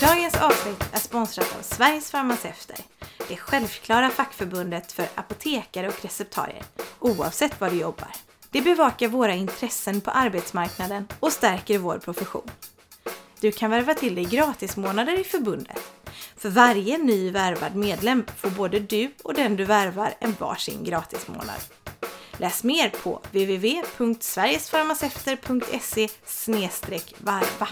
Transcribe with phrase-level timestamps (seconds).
[0.00, 2.76] Dagens avsnitt är sponsrat av Sveriges farmaceuter.
[3.28, 6.62] Det självklara fackförbundet för apotekare och receptarier,
[6.98, 8.10] oavsett var du jobbar.
[8.50, 12.50] Det bevakar våra intressen på arbetsmarknaden och stärker vår profession.
[13.40, 15.92] Du kan värva till dig gratismånader i förbundet.
[16.36, 21.60] För varje ny värvad medlem får både du och den du värvar en varsin gratismånad.
[22.36, 26.08] Läs mer på www.sverigesfarmaceuter.se
[27.18, 27.68] varva.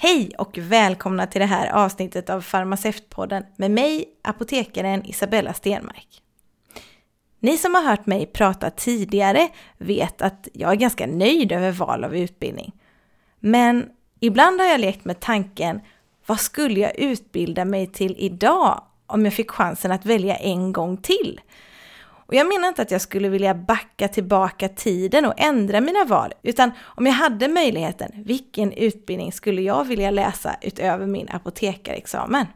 [0.00, 6.22] Hej och välkomna till det här avsnittet av Farmaceutpodden med mig, apotekaren Isabella Stenmark.
[7.40, 9.48] Ni som har hört mig prata tidigare
[9.78, 12.72] vet att jag är ganska nöjd över val av utbildning.
[13.40, 13.88] Men
[14.20, 15.80] ibland har jag lekt med tanken,
[16.26, 20.96] vad skulle jag utbilda mig till idag om jag fick chansen att välja en gång
[20.96, 21.40] till?
[22.28, 26.32] Och jag menar inte att jag skulle vilja backa tillbaka tiden och ändra mina val,
[26.42, 32.46] utan om jag hade möjligheten, vilken utbildning skulle jag vilja läsa utöver min apotekarexamen?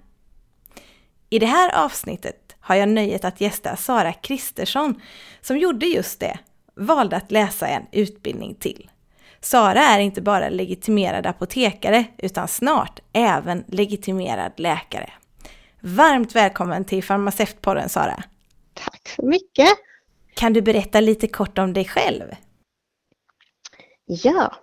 [1.31, 5.01] I det här avsnittet har jag nöjet att gästa Sara Kristersson
[5.41, 6.39] som gjorde just det,
[6.75, 8.91] valde att läsa en utbildning till.
[9.41, 15.11] Sara är inte bara legitimerad apotekare utan snart även legitimerad läkare.
[15.81, 18.25] Varmt välkommen till Farmaceutpodden Sara!
[18.75, 19.69] Tack så mycket!
[20.35, 22.25] Kan du berätta lite kort om dig själv?
[24.05, 24.57] Ja,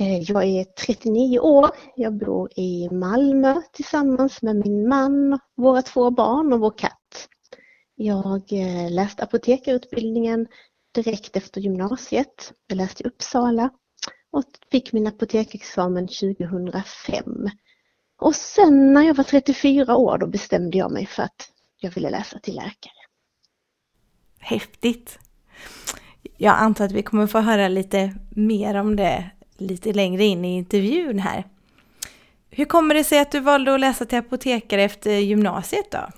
[0.00, 1.70] eh, jag är 39 år.
[1.96, 7.28] Jag bor i Malmö tillsammans med min man, våra två barn och vår katt.
[7.94, 10.46] Jag eh, läste apotekarutbildningen
[10.94, 12.52] direkt efter gymnasiet.
[12.66, 13.70] Jag läste i Uppsala
[14.30, 17.48] och fick min apoteksexamen 2005.
[18.20, 22.10] Och sen när jag var 34 år då bestämde jag mig för att jag ville
[22.10, 23.01] läsa till läkare.
[24.42, 25.18] Häftigt!
[26.36, 30.56] Jag antar att vi kommer få höra lite mer om det lite längre in i
[30.56, 31.44] intervjun här.
[32.50, 36.08] Hur kommer det sig att du valde att läsa till apotekare efter gymnasiet då?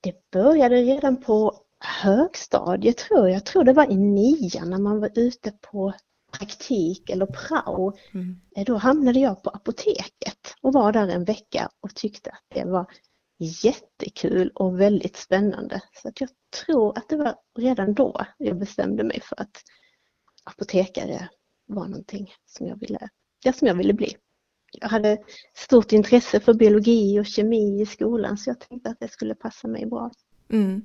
[0.00, 1.54] Det började redan på
[2.02, 3.30] högstadiet tror jag.
[3.36, 5.92] Jag tror det var i nian när man var ute på
[6.38, 7.92] praktik eller prao.
[8.14, 8.40] Mm.
[8.66, 12.86] Då hamnade jag på apoteket och var där en vecka och tyckte att det var
[13.42, 15.80] jättekul och väldigt spännande.
[15.92, 16.30] Så att jag
[16.66, 19.62] tror att det var redan då jag bestämde mig för att
[20.44, 21.28] apotekare
[21.66, 23.08] var någonting som jag ville,
[23.44, 24.16] ja, som jag ville bli.
[24.80, 25.18] Jag hade
[25.54, 29.68] stort intresse för biologi och kemi i skolan så jag tänkte att det skulle passa
[29.68, 30.10] mig bra.
[30.50, 30.82] Mm.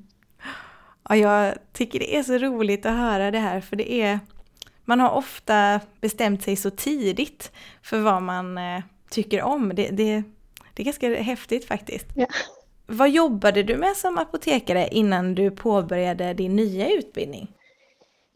[1.09, 4.19] Ja, jag tycker det är så roligt att höra det här för det är
[4.85, 7.51] man har ofta bestämt sig så tidigt
[7.81, 9.75] för vad man eh, tycker om.
[9.75, 10.23] Det, det,
[10.77, 12.07] det är ganska häftigt faktiskt.
[12.15, 12.27] Ja.
[12.85, 17.47] Vad jobbade du med som apotekare innan du påbörjade din nya utbildning?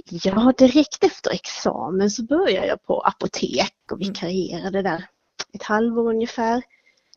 [0.09, 4.07] Ja, direkt efter examen så började jag på apotek och mm.
[4.07, 5.05] vikarierade där
[5.53, 6.63] ett halvår ungefär.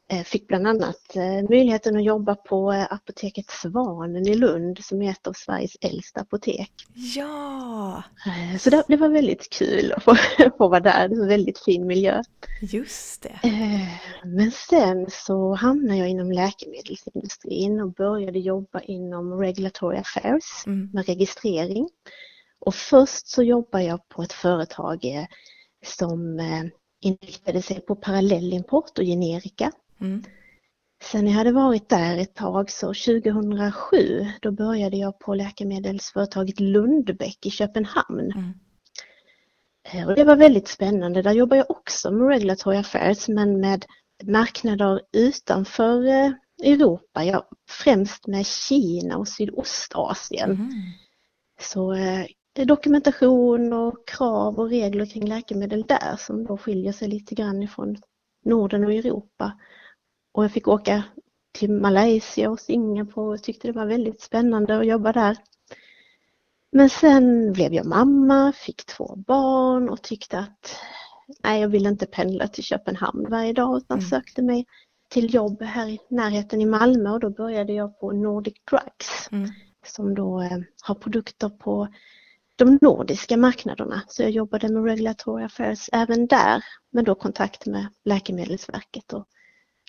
[0.08, 5.02] Eh, fick bland annat eh, möjligheten att jobba på eh, apoteket Svanen i Lund som
[5.02, 6.72] är ett av Sveriges äldsta apotek.
[6.94, 8.02] Ja!
[8.60, 10.14] Så det, var väldigt kul att få,
[10.58, 12.22] få vara där, det var en väldigt fin miljö.
[12.60, 13.38] Just det.
[14.24, 20.90] Men sen så hamnade jag inom läkemedelsindustrin och började jobba inom Regulatory Affairs mm.
[20.92, 21.88] med registrering.
[22.58, 25.26] Och först så jobbade jag på ett företag
[25.84, 26.40] som
[27.00, 29.72] inriktade sig på parallellimport och generika.
[30.00, 30.22] Mm.
[31.02, 37.46] Sen jag hade varit där ett tag så 2007 då började jag på läkemedelsföretaget Lundbäck
[37.46, 38.32] i Köpenhamn.
[38.32, 38.52] Mm.
[39.92, 41.22] Eh, och det var väldigt spännande.
[41.22, 43.84] Där jobbar jag också med Regulatory Affairs men med
[44.24, 46.30] marknader utanför eh,
[46.62, 50.50] Europa, ja, främst med Kina och Sydostasien.
[50.50, 50.70] Mm.
[51.60, 52.26] Så eh,
[52.66, 57.96] dokumentation och krav och regler kring läkemedel där som då skiljer sig lite grann ifrån
[58.44, 59.52] Norden och Europa.
[60.34, 61.04] Och jag fick åka
[61.52, 65.36] till Malaysia och Singapore och tyckte det var väldigt spännande att jobba där.
[66.72, 70.76] Men sen blev jag mamma, fick två barn och tyckte att
[71.44, 74.10] nej, jag ville inte pendla till Köpenhamn varje dag utan mm.
[74.10, 74.66] sökte mig
[75.08, 79.50] till jobb här i närheten i Malmö och då började jag på Nordic Drugs mm.
[79.86, 81.88] som då eh, har produkter på
[82.56, 84.02] de nordiska marknaderna.
[84.08, 89.26] Så jag jobbade med Regulatory Affairs även där, men då kontakt med Läkemedelsverket och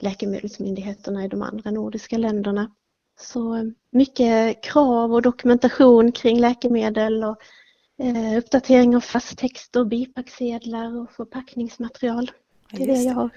[0.02, 2.72] läkemedelsmyndigheterna i de andra nordiska länderna.
[3.20, 7.38] Så mycket krav och dokumentation kring läkemedel och
[7.98, 12.32] eh, uppdatering av fasttexter, bipacksedlar och förpackningsmaterial.
[12.72, 13.30] Det är det jag har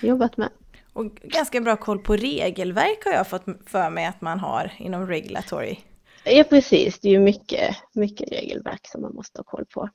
[0.00, 0.48] jobbat med.
[0.92, 5.06] Och ganska bra koll på regelverk har jag fått för mig att man har inom
[5.06, 5.76] regulatory.
[6.24, 9.88] Ja precis, det är ju mycket, mycket regelverk som man måste ha koll på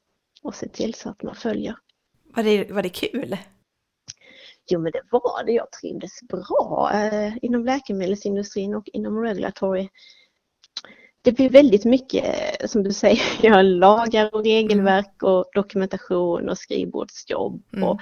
[0.44, 1.76] och se till så att man följer.
[2.36, 3.38] Var det, var det kul?
[4.70, 9.90] Jo men det var det, jag trivdes bra eh, inom läkemedelsindustrin och inom regulatory.
[11.22, 12.26] Det blir väldigt mycket,
[12.72, 17.64] som du säger, lagar och regelverk och dokumentation och skrivbordsjobb.
[17.74, 17.90] Mm.
[17.90, 18.02] Och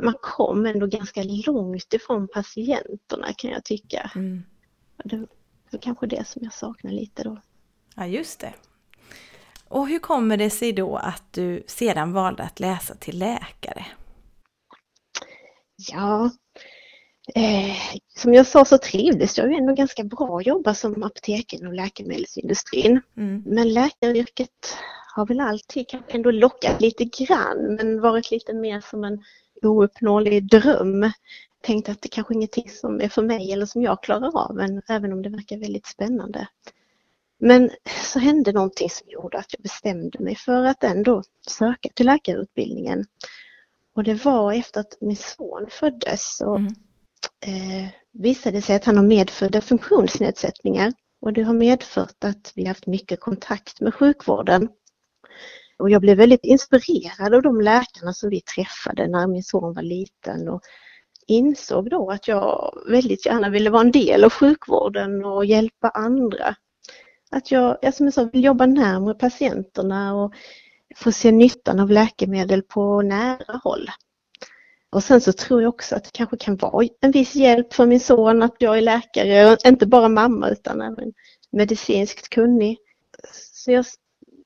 [0.00, 4.10] man kom ändå ganska långt ifrån patienterna kan jag tycka.
[4.14, 4.42] Mm.
[5.04, 5.16] Det
[5.70, 7.40] var kanske det som jag saknar lite då.
[7.96, 8.54] Ja, just det.
[9.68, 13.86] Och hur kommer det sig då att du sedan valde att läsa till läkare?
[15.76, 16.30] Ja,
[17.34, 17.76] eh,
[18.16, 21.74] som jag sa så trivdes jag ju ändå ganska bra att jobba som apotekare och
[21.74, 23.00] läkemedelsindustrin.
[23.16, 23.42] Mm.
[23.46, 24.76] Men läkaryrket
[25.14, 29.22] har väl alltid kanske ändå lockat lite grann men varit lite mer som en
[29.62, 31.10] ouppnåelig dröm.
[31.62, 34.54] Tänkte att det kanske är ingenting som är för mig eller som jag klarar av,
[34.54, 36.48] men även om det verkar väldigt spännande.
[37.38, 37.70] Men
[38.04, 43.04] så hände någonting som gjorde att jag bestämde mig för att ändå söka till läkarutbildningen.
[43.94, 46.72] Och det var efter att min son föddes så mm.
[47.46, 50.92] eh, visade det sig att han har medfödda funktionsnedsättningar.
[51.20, 54.68] Och det har medfört att vi haft mycket kontakt med sjukvården.
[55.78, 59.82] Och jag blev väldigt inspirerad av de läkarna som vi träffade när min son var
[59.82, 60.60] liten och
[61.26, 66.54] insåg då att jag väldigt gärna ville vara en del av sjukvården och hjälpa andra.
[67.30, 70.34] Att jag, jag som jag sa, vill jobba närmare patienterna och
[70.96, 73.90] få se nyttan av läkemedel på nära håll.
[74.90, 77.86] Och sen så tror jag också att det kanske kan vara en viss hjälp för
[77.86, 81.12] min son att jag är läkare, inte bara mamma utan även
[81.50, 82.78] medicinskt kunnig.
[83.52, 83.84] Så jag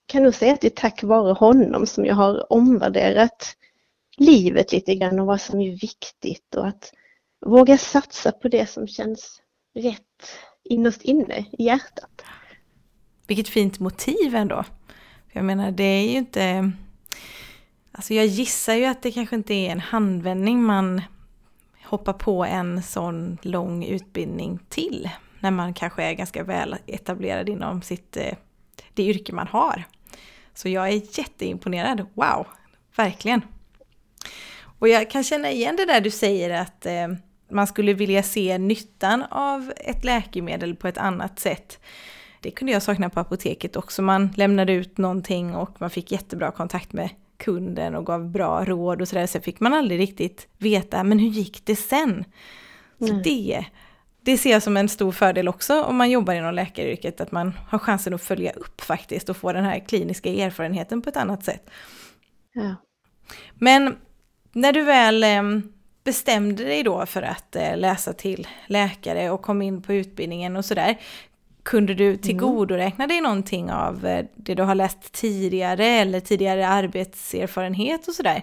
[0.06, 3.56] kan nog säga att det är tack vare honom som jag har omvärderat
[4.16, 6.92] livet lite grann och vad som är viktigt och att
[7.46, 9.42] våga satsa på det som känns
[9.74, 10.02] rätt
[10.64, 12.22] innerst inne i hjärtat.
[13.26, 14.64] Vilket fint motiv ändå.
[15.38, 16.72] Jag menar det är ju inte...
[17.92, 21.02] Alltså jag gissar ju att det kanske inte är en handvändning man
[21.84, 25.10] hoppar på en sån lång utbildning till.
[25.40, 28.34] När man kanske är ganska väl etablerad inom sitt, eh,
[28.94, 29.84] det yrke man har.
[30.54, 32.06] Så jag är jätteimponerad.
[32.14, 32.46] Wow,
[32.96, 33.42] verkligen.
[34.78, 37.08] Och jag kan känna igen det där du säger att eh,
[37.50, 41.80] man skulle vilja se nyttan av ett läkemedel på ett annat sätt.
[42.40, 44.02] Det kunde jag sakna på apoteket också.
[44.02, 49.00] Man lämnade ut någonting och man fick jättebra kontakt med kunden och gav bra råd
[49.00, 49.26] och sådär.
[49.26, 52.24] Sen fick man aldrig riktigt veta, men hur gick det sen?
[52.98, 53.22] Så mm.
[53.22, 53.66] det
[54.28, 57.58] det ser jag som en stor fördel också om man jobbar inom läkaryrket, att man
[57.68, 61.44] har chansen att följa upp faktiskt och få den här kliniska erfarenheten på ett annat
[61.44, 61.70] sätt.
[62.52, 62.74] Ja.
[63.54, 63.96] Men
[64.52, 65.42] när du väl eh,
[66.04, 70.64] bestämde dig då för att eh, läsa till läkare och kom in på utbildningen och
[70.64, 70.98] sådär,
[71.68, 72.18] kunde du mm.
[72.18, 78.42] tillgodoräkna dig någonting av eh, det du har läst tidigare eller tidigare arbetserfarenhet och sådär?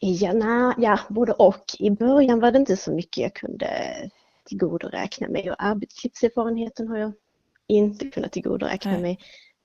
[0.00, 1.64] Ja, na, ja, både och.
[1.78, 3.68] I början var det inte så mycket jag kunde
[4.44, 7.12] tillgodoräkna mig och arbetslivserfarenheten har jag
[7.68, 9.18] inte kunnat tillgodoräkna mig.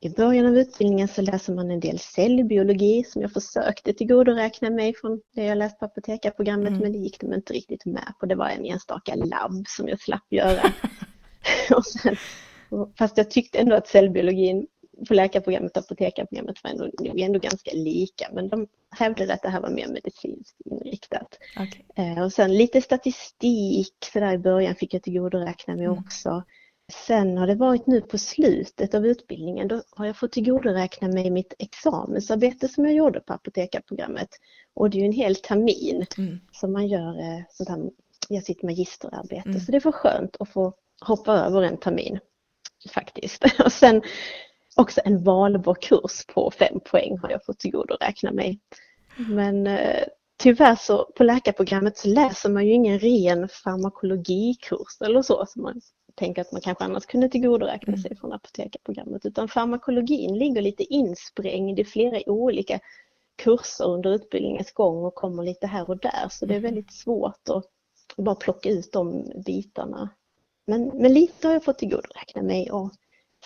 [0.06, 4.94] I början av utbildningen så läser man en del cellbiologi som jag försökte tillgodoräkna mig
[4.96, 6.80] från det jag läst på apotekarprogrammet mm.
[6.80, 8.26] men det gick de inte riktigt med på.
[8.26, 10.62] Det var en enstaka labb som jag slapp göra.
[11.76, 12.16] och sen,
[12.98, 14.68] fast jag tyckte ändå att cellbiologin
[15.08, 16.92] på läkarprogrammet och apotekarprogrammet var ändå,
[17.24, 21.38] ändå ganska lika men de hävdade att det här var mer medicinskt inriktat.
[21.54, 22.06] Okay.
[22.06, 25.98] Eh, och sen lite statistik så där i början fick jag tillgodoräkna mig mm.
[25.98, 26.44] också.
[26.94, 31.30] Sen har det varit nu på slutet av utbildningen, då har jag fått tillgodoräkna mig
[31.30, 34.30] mitt examensarbete som jag gjorde på apotekarprogrammet.
[34.74, 36.40] Och det är ju en hel termin mm.
[36.52, 37.90] som man gör eh, sånt här,
[38.30, 39.50] jag sitt magisterarbete.
[39.50, 39.60] Mm.
[39.60, 42.20] Så det var skönt att få hoppa över en termin
[42.94, 43.44] faktiskt.
[43.66, 44.02] Och sen
[44.76, 48.60] också en valbar kurs på fem poäng har jag fått tillgodoräkna mig.
[49.18, 50.04] Men eh,
[50.38, 55.82] tyvärr så på läkarprogrammet så läser man ju ingen ren farmakologikurs eller så som man
[56.16, 58.02] tänker att man kanske annars kunde tillgodoräkna mm.
[58.02, 62.80] sig från apotekarprogrammet utan farmakologin ligger lite insprängd i flera olika
[63.36, 66.72] kurser under utbildningens gång och kommer lite här och där så det är mm.
[66.72, 67.66] väldigt svårt att
[68.18, 70.10] bara plocka ut de bitarna.
[70.68, 72.92] Men, men lite har jag fått tillgodoräkna mig och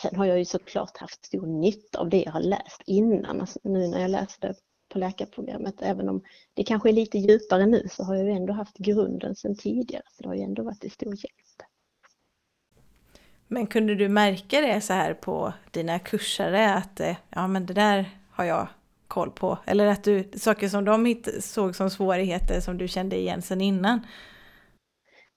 [0.01, 3.59] Sen har jag ju såklart haft stor nytta av det jag har läst innan, alltså
[3.63, 4.55] nu när jag läste
[4.89, 5.75] på läkarprogrammet.
[5.81, 6.23] Även om
[6.53, 10.03] det kanske är lite djupare nu så har jag ju ändå haft grunden sedan tidigare,
[10.11, 11.68] så det har ju ändå varit till stor hjälp.
[13.51, 17.73] Men kunde du märka det så här på dina kursare att eh, ja men det
[17.73, 18.67] där har jag
[19.07, 19.57] koll på?
[19.65, 24.07] Eller att du, saker som de såg som svårigheter som du kände igen sedan innan?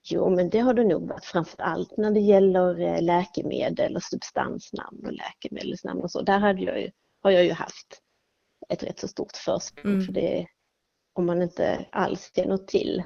[0.03, 4.03] Jo, men det har det nog varit framför allt när det gäller eh, läkemedel och
[4.03, 6.23] substansnamn och läkemedelsnamn och så.
[6.23, 6.91] Där hade jag ju,
[7.23, 8.01] har jag ju haft
[8.69, 9.93] ett rätt så stort försprång.
[9.93, 10.07] Mm.
[10.07, 10.47] För det,
[11.13, 13.03] om man inte alls känner till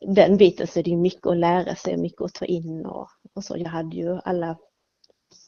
[0.00, 3.08] den biten så är det ju mycket att lära sig, mycket att ta in och,
[3.34, 3.56] och så.
[3.58, 4.56] Jag hade ju alla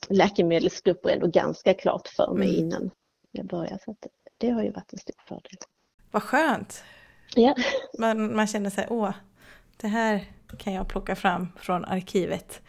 [0.09, 2.61] läkemedelsgrupper ändå ganska klart för mig mm.
[2.61, 2.91] innan
[3.31, 3.79] jag började.
[3.85, 3.97] Så
[4.39, 5.59] det har ju varit en stor fördel.
[6.11, 6.85] Vad skönt!
[7.35, 7.55] Ja.
[7.99, 9.13] Man, man känner sig, åh,
[9.77, 10.25] det här
[10.59, 12.63] kan jag plocka fram från arkivet.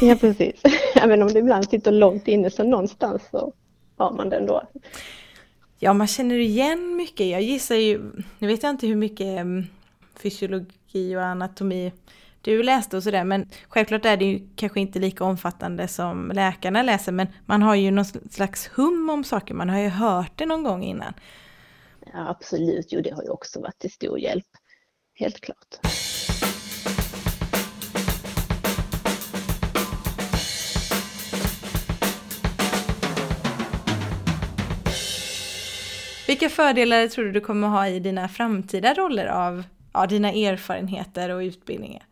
[0.00, 0.62] Ja, precis.
[0.94, 3.52] Även om det ibland sitter långt inne så någonstans så
[3.96, 4.62] har man det ändå.
[5.78, 7.26] Ja, man känner igen mycket.
[7.26, 9.66] Jag gissar ju, nu vet jag inte hur mycket mm,
[10.16, 11.92] fysiologi och anatomi
[12.42, 16.82] du läste och sådär, men självklart är det ju kanske inte lika omfattande som läkarna
[16.82, 20.46] läser, men man har ju någon slags hum om saker, man har ju hört det
[20.46, 21.14] någon gång innan.
[22.12, 24.46] Ja, absolut, jo det har ju också varit till stor hjälp,
[25.14, 25.78] helt klart.
[36.26, 41.30] Vilka fördelar tror du du kommer ha i dina framtida roller av ja, dina erfarenheter
[41.30, 42.02] och utbildningar?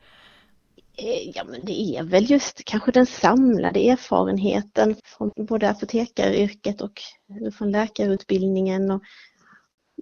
[0.98, 7.00] Eh, ja, men det är väl just kanske den samlade erfarenheten från både apotekaryrket och
[7.58, 8.90] från läkarutbildningen.
[8.90, 9.02] Och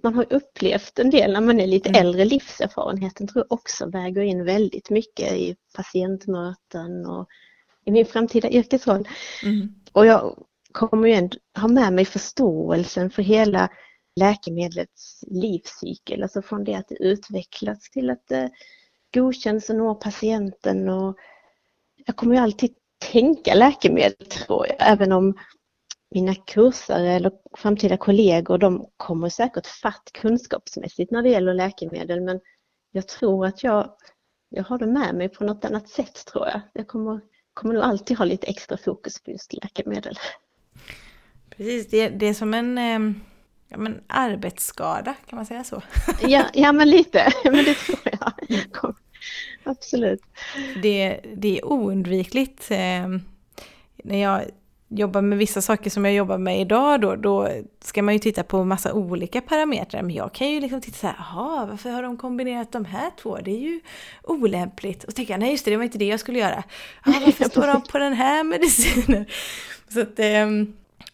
[0.03, 2.01] man har upplevt en del när man är lite mm.
[2.01, 7.27] äldre, livserfarenheten tror jag också väger in väldigt mycket i patientmöten och
[7.85, 9.07] i min framtida yrkesroll.
[9.43, 9.75] Mm.
[9.91, 13.69] Och jag kommer ju ändå ha med mig förståelsen för hela
[14.15, 18.49] läkemedlets livscykel, alltså från det att det utvecklas till att det
[19.13, 20.89] godkänns och når patienten.
[20.89, 21.17] Och
[22.05, 22.75] jag kommer ju alltid
[23.11, 25.37] tänka läkemedel tror jag, även om
[26.11, 32.39] mina kursare eller framtida kollegor, de kommer säkert fatt kunskapsmässigt när det gäller läkemedel, men
[32.91, 33.89] jag tror att jag,
[34.49, 36.61] jag har det med mig på något annat sätt tror jag.
[36.73, 37.21] Jag kommer,
[37.53, 40.15] kommer nog alltid ha lite extra fokus på just läkemedel.
[41.49, 42.99] Precis, det, det är som en eh
[43.67, 45.81] ja, men arbetsskada, kan man säga så?
[46.21, 48.31] ja, ja, men lite, men det tror jag.
[49.63, 50.21] Absolut.
[50.81, 52.71] Det, det är oundvikligt.
[52.71, 53.07] Eh,
[54.03, 54.41] när jag
[54.87, 57.49] jobbar med vissa saker som jag jobbar med idag då, då
[57.81, 60.01] ska man ju titta på massa olika parametrar.
[60.01, 63.11] Men jag kan ju liksom titta så här, jaha, varför har de kombinerat de här
[63.21, 63.37] två?
[63.37, 63.81] Det är ju
[64.23, 65.03] olämpligt.
[65.03, 66.63] Och så tänker jag, nej just det, det var inte det jag skulle göra.
[67.05, 69.25] Ja, varför står de på den här medicinen?
[69.89, 70.45] Så att, eh,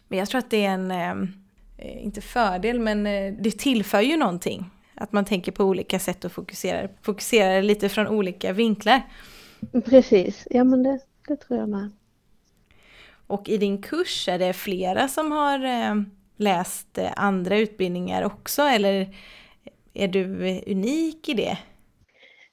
[0.08, 1.28] men jag tror att det är en eh,
[1.84, 4.70] Eh, inte fördel, men eh, det tillför ju någonting.
[4.94, 9.02] Att man tänker på olika sätt och fokuserar, fokuserar lite från olika vinklar.
[9.84, 11.90] Precis, ja men det, det tror jag med.
[13.26, 15.94] Och i din kurs, är det flera som har eh,
[16.36, 19.16] läst andra utbildningar också eller
[19.94, 20.24] är du
[20.66, 21.58] unik i det?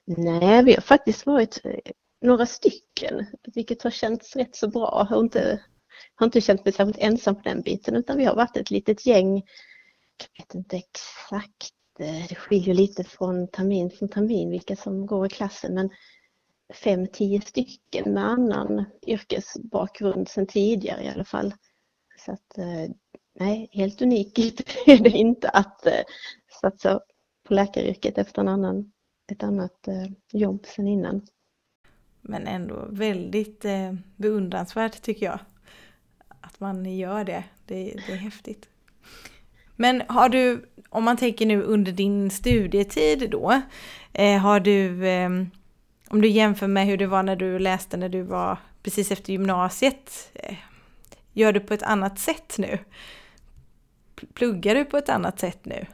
[0.06, 1.62] Nej, vi har faktiskt varit
[2.22, 5.62] några stycken, vilket har känts rätt så bra och inte
[6.16, 9.06] har inte känt mig särskilt ensam på den biten utan vi har varit ett litet
[9.06, 9.36] gäng,
[10.18, 15.06] jag vet inte exakt, eh, Eh, det skiljer lite från termin från termin vilka som
[15.06, 15.90] går i klassen men
[16.74, 21.54] fem, tio stycken med annan yrkesbakgrund sedan tidigare i alla fall.
[22.26, 22.96] Så att eh,
[23.40, 24.40] nej, helt unikt
[24.86, 26.04] är det inte att eh,
[26.62, 27.00] satsa
[27.44, 28.92] på läkaryrket efter en annan,
[29.32, 29.88] ett annat
[30.32, 31.28] jobb sedan innan.
[32.22, 33.66] Men ändå väldigt
[34.16, 35.40] beundransvärt tycker jag
[36.42, 37.44] att man gör det.
[37.66, 37.94] det.
[38.08, 38.70] Det är häftigt.
[39.76, 43.62] Men har du, om man tänker nu under din studietid då,
[44.14, 45.30] eh, har du, eh,
[46.10, 49.32] om du jämför med hur det var när du läste när du var precis efter
[49.34, 50.56] gymnasiet, eh,
[51.34, 52.80] gör du på ett annat sätt nu?
[54.34, 55.86] Pluggar du på ett annat sätt nu?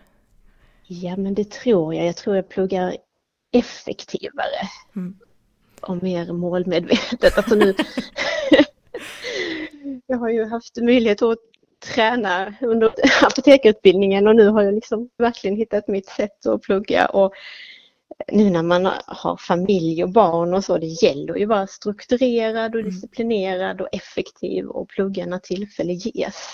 [0.87, 2.05] Ja men det tror jag.
[2.05, 2.97] Jag tror jag pluggar
[3.51, 4.69] effektivare.
[4.95, 5.15] Mm.
[5.81, 7.37] Och mer målmedvetet.
[7.37, 7.75] Alltså nu,
[10.07, 11.37] jag har ju haft möjlighet att
[11.79, 12.93] träna under
[13.23, 17.33] apotekarutbildningen och nu har jag liksom verkligen hittat mitt sätt att plugga och
[18.31, 22.75] nu när man har familj och barn och så, det gäller ju att vara strukturerad
[22.75, 22.91] och mm.
[22.91, 26.53] disciplinerad och effektiv och plugga när tillfälle ges.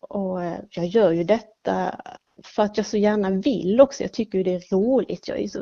[0.00, 2.00] Och eh, jag gör ju detta
[2.44, 4.02] för att jag så gärna vill också.
[4.02, 5.28] Jag tycker det är roligt.
[5.28, 5.60] Jag, är så,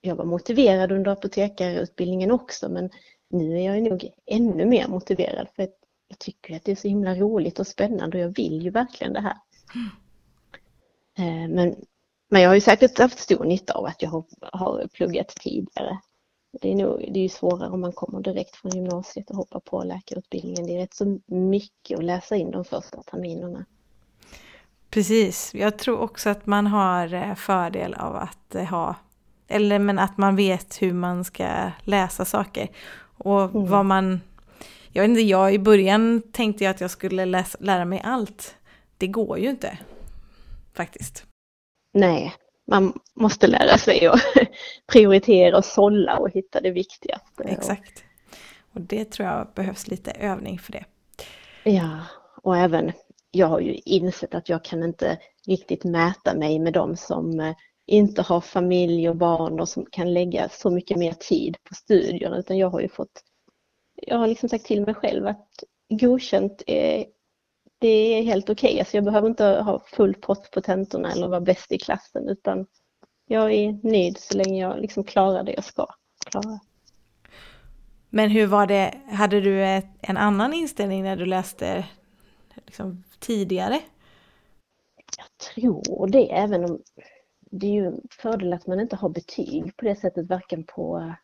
[0.00, 2.90] jag var motiverad under apotekarutbildningen också men
[3.30, 5.74] nu är jag nog ännu mer motiverad för att
[6.08, 9.12] jag tycker att det är så himla roligt och spännande och jag vill ju verkligen
[9.12, 9.36] det här.
[9.74, 11.52] Mm.
[11.54, 11.76] Men,
[12.30, 15.98] men jag har ju säkert haft stor nytta av att jag har, har pluggat tidigare.
[16.62, 19.60] Det är, nog, det är ju svårare om man kommer direkt från gymnasiet och hoppar
[19.60, 20.66] på läkarutbildningen.
[20.66, 23.64] Det är rätt så mycket att läsa in de första terminerna.
[24.90, 28.94] Precis, jag tror också att man har eh, fördel av att eh, ha
[29.48, 32.68] eller men att man vet hur man ska läsa saker.
[33.18, 33.66] Och mm.
[33.66, 34.20] vad man,
[34.96, 38.56] jag vet inte, jag i början tänkte jag att jag skulle läsa, lära mig allt.
[38.98, 39.78] Det går ju inte,
[40.74, 41.24] faktiskt.
[41.92, 42.34] Nej,
[42.66, 44.20] man måste lära sig att
[44.92, 47.44] prioritera och sålla och hitta det viktigaste.
[47.44, 48.04] Exakt.
[48.72, 50.84] Och det tror jag behövs lite övning för det.
[51.64, 51.98] Ja,
[52.42, 52.92] och även
[53.30, 57.54] jag har ju insett att jag kan inte riktigt mäta mig med dem som eh,
[57.86, 62.38] inte har familj och barn och som kan lägga så mycket mer tid på studierna
[62.38, 63.22] utan jag har ju fått,
[63.96, 67.06] jag har liksom sagt till mig själv att godkänt är,
[67.78, 68.68] det är helt okej.
[68.68, 68.78] Okay.
[68.78, 72.66] Alltså jag behöver inte ha full pott på tentorna eller vara bäst i klassen utan
[73.26, 75.86] jag är nöjd så länge jag liksom klarar det jag ska
[76.30, 76.60] klara.
[78.10, 81.84] Men hur var det, hade du ett, en annan inställning när du läste
[82.54, 83.80] liksom, tidigare?
[85.16, 86.82] Jag tror det, även om
[87.40, 91.14] det är ju en fördel att man inte har betyg på det sättet, varken på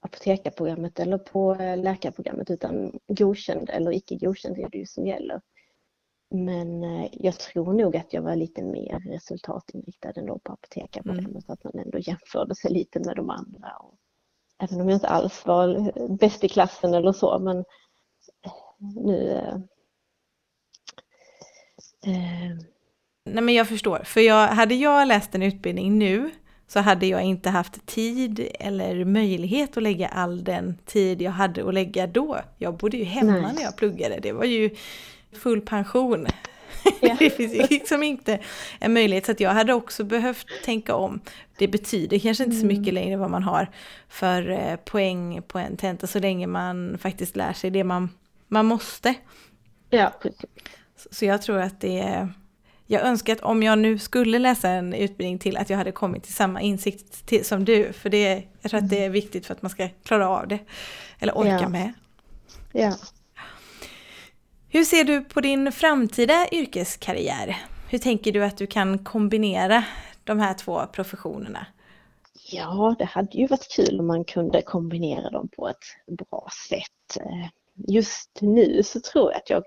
[0.00, 5.40] apotekarprogrammet eller på läkarprogrammet, utan godkänd eller icke godkänd är det ju som gäller.
[6.30, 11.52] Men eh, jag tror nog att jag var lite mer resultatinriktad ändå på apotekarprogrammet, mm.
[11.52, 13.72] att man ändå jämförde sig lite med de andra.
[13.80, 13.94] Och
[14.58, 17.64] även om jag inte alls var bäst i klassen eller så, men
[18.78, 19.54] nu eh,
[22.12, 22.58] eh,
[23.24, 26.30] Nej men jag förstår, för jag, hade jag läst en utbildning nu
[26.68, 31.68] så hade jag inte haft tid eller möjlighet att lägga all den tid jag hade
[31.68, 32.40] att lägga då.
[32.58, 33.54] Jag bodde ju hemma Nej.
[33.54, 34.70] när jag pluggade, det var ju
[35.32, 36.26] full pension.
[37.00, 37.16] Ja.
[37.18, 38.38] det finns ju liksom inte
[38.80, 41.20] en möjlighet så jag hade också behövt tänka om.
[41.58, 42.78] Det betyder kanske inte så mm.
[42.78, 43.70] mycket längre vad man har
[44.08, 48.10] för eh, poäng på en tenta så länge man faktiskt lär sig det man,
[48.48, 49.14] man måste.
[49.90, 50.12] Ja,
[51.10, 52.28] Så jag tror att det är
[52.90, 56.22] jag önskar att om jag nu skulle läsa en utbildning till att jag hade kommit
[56.22, 57.92] till samma insikt till, som du.
[57.92, 60.58] För det, jag tror att det är viktigt för att man ska klara av det.
[61.18, 61.68] Eller orka ja.
[61.68, 61.92] med.
[62.72, 62.96] Ja.
[64.68, 67.56] Hur ser du på din framtida yrkeskarriär?
[67.90, 69.84] Hur tänker du att du kan kombinera
[70.24, 71.66] de här två professionerna?
[72.50, 77.24] Ja, det hade ju varit kul om man kunde kombinera dem på ett bra sätt.
[77.88, 79.62] Just nu så tror jag att jag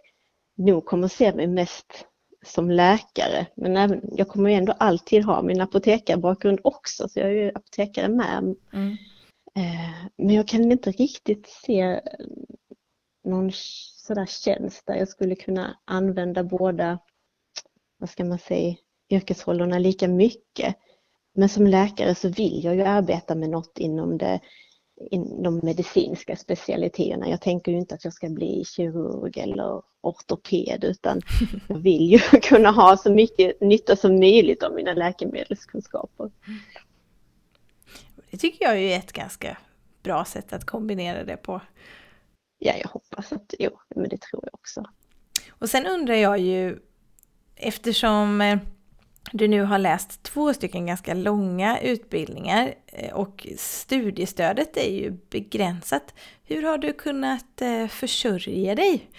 [0.57, 2.05] nog kommer se mig mest
[2.45, 3.47] som läkare.
[3.55, 7.51] Men även, jag kommer ju ändå alltid ha min apotekarbakgrund också, så jag är ju
[7.55, 8.55] apotekare med.
[8.73, 8.97] Mm.
[9.55, 12.01] Eh, men jag kan inte riktigt se
[13.23, 16.99] någon sådär tjänst där jag skulle kunna använda båda,
[17.97, 18.75] vad ska man säga,
[19.09, 20.75] yrkesrollerna lika mycket.
[21.33, 24.39] Men som läkare så vill jag ju arbeta med något inom det
[25.43, 27.29] de medicinska specialiteterna.
[27.29, 31.21] Jag tänker ju inte att jag ska bli kirurg eller ortoped utan
[31.67, 36.31] jag vill ju kunna ha så mycket nytta som möjligt av mina läkemedelskunskaper.
[38.31, 39.57] Det tycker jag är ett ganska
[40.03, 41.61] bra sätt att kombinera det på.
[42.59, 44.85] Ja, jag hoppas att jo, men det tror jag också.
[45.49, 46.79] Och sen undrar jag ju,
[47.55, 48.59] eftersom eh,
[49.31, 56.13] du nu har läst två stycken ganska långa utbildningar eh, och studiestödet är ju begränsat.
[56.43, 59.09] Hur har du kunnat eh, försörja dig?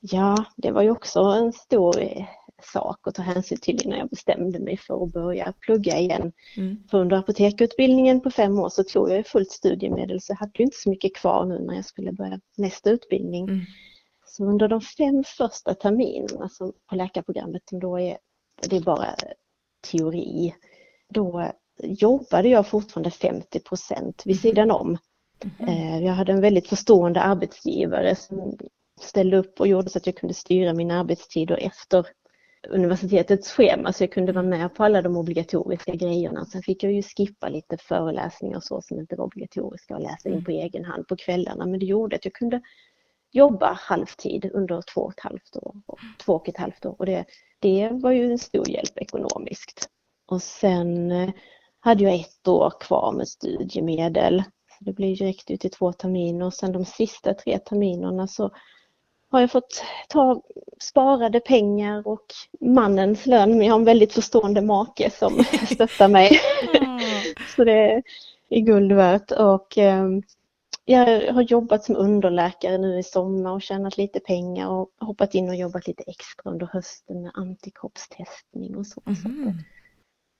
[0.00, 2.24] Ja, det var ju också en stor eh,
[2.72, 6.32] sak att ta hänsyn till innan jag bestämde mig för att börja plugga igen.
[6.56, 6.76] Mm.
[6.90, 10.64] För under apotekarutbildningen på fem år så tog jag fullt studiemedel så jag hade ju
[10.64, 13.48] inte så mycket kvar nu när jag skulle börja nästa utbildning.
[13.48, 13.60] Mm.
[14.26, 18.18] Så under de fem första terminerna som på läkarprogrammet som då är
[18.62, 19.14] det är bara
[19.90, 20.54] teori.
[21.08, 24.98] Då jobbade jag fortfarande 50 procent vid sidan om.
[25.58, 26.04] Mm.
[26.04, 28.58] Jag hade en väldigt förstående arbetsgivare som
[29.00, 32.06] ställde upp och gjorde så att jag kunde styra mina arbetstider efter
[32.68, 36.44] universitetets schema så jag kunde vara med på alla de obligatoriska grejerna.
[36.44, 40.28] Sen fick jag ju skippa lite föreläsningar och så som inte var obligatoriska och läsa
[40.28, 40.44] in mm.
[40.44, 42.60] på egen hand på kvällarna men det gjorde att jag kunde
[43.34, 45.74] jobba halvtid under två och ett halvt år.
[46.24, 46.96] Två och ett halvt år.
[46.98, 47.24] Och det,
[47.58, 49.88] det var ju en stor hjälp ekonomiskt.
[50.26, 51.30] Och sen eh,
[51.80, 54.42] hade jag ett år kvar med studiemedel.
[54.80, 58.50] Det blev direkt ut i två terminer och sen de sista tre terminerna så
[59.30, 60.42] har jag fått ta
[60.80, 62.26] sparade pengar och
[62.60, 63.50] mannens lön.
[63.50, 66.40] Men jag har en väldigt förstående make som stöttar mig.
[66.74, 67.00] Mm.
[67.56, 68.02] så det
[68.48, 69.30] är guld värt.
[69.30, 70.22] Och ehm,
[70.84, 75.48] jag har jobbat som underläkare nu i sommar och tjänat lite pengar och hoppat in
[75.48, 79.02] och jobbat lite extra under hösten med antikroppstestning och så.
[79.06, 79.16] Mm.
[79.16, 79.58] så mhm.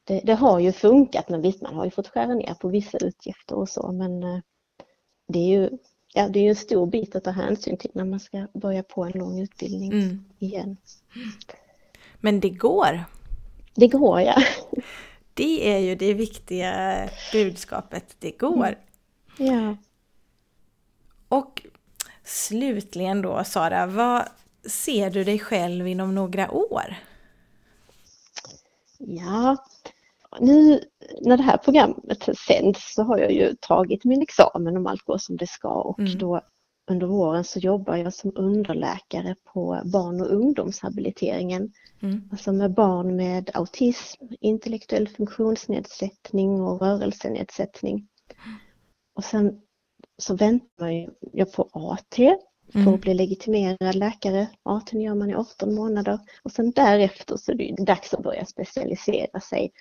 [0.04, 2.98] det, det, har ju funkat men visst man har ju fått skära ner på vissa
[2.98, 4.38] utgifter och så men eh,
[5.28, 5.70] det är ju
[6.14, 9.04] ja, det är en stor bit att ta hänsyn till när man ska börja på
[9.04, 10.24] en lång utbildning mm.
[10.38, 10.76] igen.
[12.20, 13.04] Men det går?
[13.74, 14.42] Det går ja.
[15.35, 18.78] Det är ju det viktiga budskapet, det går.
[19.38, 19.54] Mm.
[19.54, 19.76] Ja.
[21.29, 21.67] Och
[22.25, 24.29] slutligen då Sara, vad
[24.67, 26.95] ser du dig själv inom några år?
[28.99, 29.57] Ja,
[30.41, 30.81] nu
[31.21, 35.19] när det här programmet sänds så har jag ju tagit min examen om allt går
[35.19, 36.19] som det ska och mm.
[36.19, 36.41] då
[36.87, 41.73] under våren så jobbar jag som underläkare på barn och ungdomshabiliteringen.
[42.01, 42.29] Mm.
[42.33, 48.09] Alltså med barn med autism, intellektuell funktionsnedsättning och rörelsenedsättning.
[49.15, 49.61] Och sen
[50.18, 52.16] så väntar jag på AT
[52.72, 52.94] för mm.
[52.94, 54.48] att bli legitimerad läkare.
[54.62, 58.46] AT gör man i 18 månader och sen därefter så är det dags att börja
[58.46, 59.72] specialisera sig.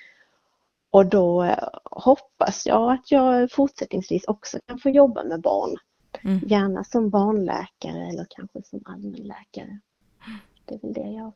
[0.91, 5.75] Och då eh, hoppas jag att jag fortsättningsvis också kan få jobba med barn.
[6.23, 6.39] Mm.
[6.47, 9.79] Gärna som barnläkare eller kanske som allmänläkare.
[10.65, 11.33] Det är väl det jag,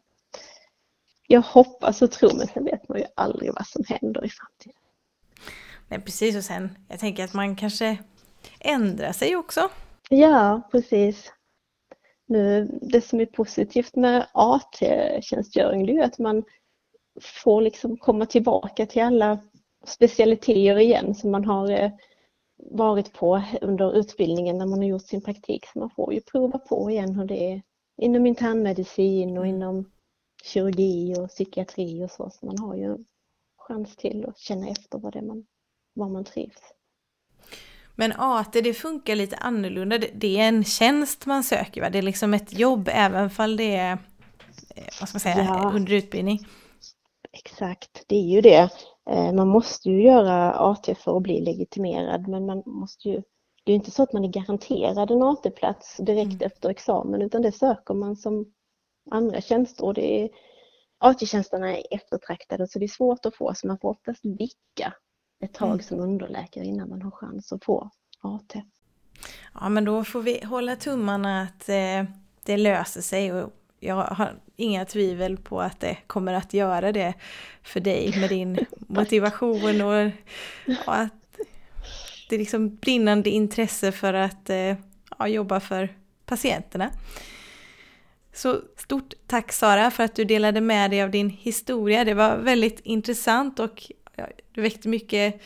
[1.28, 4.82] jag hoppas och tror men sen vet man ju aldrig vad som händer i framtiden.
[5.88, 7.98] Nej precis och sen, jag tänker att man kanske
[8.60, 9.70] ändrar sig också.
[10.10, 11.34] Ja, precis.
[12.26, 16.44] Nu, det som är positivt med AT-tjänstgöring det är att man
[17.22, 19.40] får liksom komma tillbaka till alla
[19.86, 21.92] specialiteter igen som man har eh,
[22.58, 25.66] varit på under utbildningen när man har gjort sin praktik.
[25.66, 27.62] Så man får ju prova på igen hur det är
[27.98, 29.56] inom internmedicin och mm.
[29.56, 29.92] inom
[30.44, 32.30] kirurgi och psykiatri och så.
[32.30, 32.98] Så man har ju
[33.58, 35.46] chans till att känna efter vad det man,
[35.94, 36.62] var man trivs.
[38.00, 39.98] Men AT det funkar lite annorlunda.
[40.14, 41.90] Det är en tjänst man söker va?
[41.90, 43.92] Det är liksom ett jobb även fall det är
[44.76, 45.72] eh, vad ska man säga, ja.
[45.76, 46.40] under utbildning.
[47.32, 48.70] Exakt, det är ju det.
[49.10, 53.22] Eh, man måste ju göra AT för att bli legitimerad men man måste ju
[53.64, 56.46] det är inte så att man är garanterad en AT-plats direkt mm.
[56.46, 58.54] efter examen utan det söker man som
[59.12, 60.30] andra tjänster och det är
[60.98, 64.94] AT-tjänsterna är eftertraktade så det är svårt att få så man får oftast vicka
[65.40, 65.84] ett tag mm.
[65.84, 67.90] som underläkare innan man har chans att få
[68.22, 68.64] AT.
[69.54, 72.04] Ja men då får vi hålla tummarna att eh,
[72.44, 77.14] det löser sig och jag har inga tvivel på att det kommer att göra det
[77.64, 80.12] för dig med din motivation och,
[80.88, 81.38] och att
[82.30, 84.76] det är liksom brinnande intresse för att eh,
[85.18, 85.90] ja, jobba för
[86.26, 86.90] patienterna.
[88.34, 92.04] Så stort tack Sara för att du delade med dig av din historia.
[92.04, 93.92] Det var väldigt intressant och
[94.52, 95.42] du väckte mycket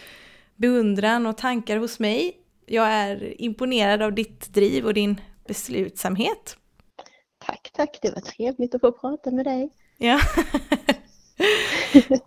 [0.55, 2.37] beundran och tankar hos mig.
[2.65, 6.57] Jag är imponerad av ditt driv och din beslutsamhet.
[7.45, 7.99] Tack, tack.
[8.01, 9.69] Det var trevligt att få prata med dig.
[9.97, 10.19] Ja.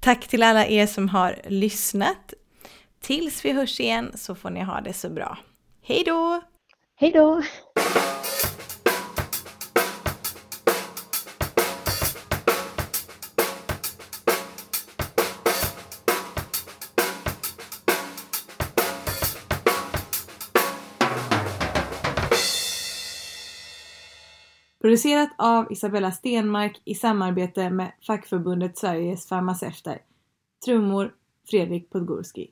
[0.00, 2.34] tack till alla er som har lyssnat.
[3.00, 5.38] Tills vi hörs igen så får ni ha det så bra.
[5.82, 6.40] Hej då!
[6.96, 7.42] Hej då!
[24.86, 29.98] Producerat av Isabella Stenmark i samarbete med fackförbundet Sveriges farmaceuter.
[30.64, 31.14] Trummor
[31.50, 32.50] Fredrik Podgorski.